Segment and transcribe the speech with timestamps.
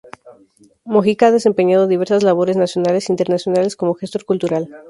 [0.83, 4.63] Mojica ha desempeñado diversas labores nacionales e internacionales como gestor cultural.